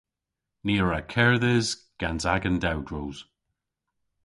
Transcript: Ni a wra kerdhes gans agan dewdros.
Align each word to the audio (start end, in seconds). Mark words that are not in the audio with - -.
Ni 0.65 0.73
a 0.81 0.83
wra 0.83 0.99
kerdhes 1.13 1.67
gans 1.99 2.23
agan 2.33 2.57
dewdros. 2.63 3.17